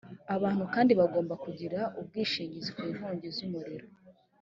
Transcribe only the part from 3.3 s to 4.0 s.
z umuriro